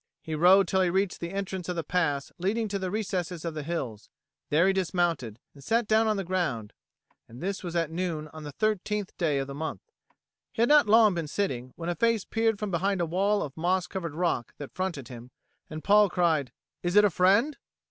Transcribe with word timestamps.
He 0.23 0.33
rode 0.33 0.67
till 0.67 0.81
he 0.81 0.89
reached 0.89 1.19
the 1.19 1.29
entrance 1.31 1.69
of 1.69 1.75
the 1.75 1.83
pass 1.83 2.31
leading 2.39 2.67
to 2.69 2.79
the 2.79 2.89
recesses 2.89 3.45
of 3.45 3.53
the 3.53 3.61
hills. 3.61 4.09
There 4.49 4.65
he 4.65 4.73
dismounted, 4.73 5.39
and 5.53 5.63
sat 5.63 5.87
down 5.87 6.07
on 6.07 6.17
the 6.17 6.23
ground; 6.23 6.73
and 7.27 7.39
this 7.39 7.63
was 7.63 7.75
at 7.75 7.91
noon 7.91 8.27
on 8.29 8.41
the 8.43 8.51
13th 8.53 9.11
day 9.19 9.37
of 9.37 9.45
the 9.45 9.53
month. 9.53 9.83
He 10.53 10.63
had 10.63 10.69
not 10.69 10.87
long 10.87 11.13
been 11.13 11.27
sitting, 11.27 11.73
when 11.75 11.87
a 11.87 11.93
face 11.93 12.25
peered 12.25 12.57
from 12.57 12.71
behind 12.71 12.99
a 12.99 13.05
wall 13.05 13.43
of 13.43 13.55
moss 13.55 13.85
covered 13.85 14.15
rock 14.15 14.55
that 14.57 14.73
fronted 14.73 15.09
him, 15.09 15.29
and 15.69 15.83
Paul 15.83 16.09
cried, 16.09 16.51
"Is 16.81 16.95
it 16.95 17.05
a 17.05 17.11
friend?" 17.11 17.57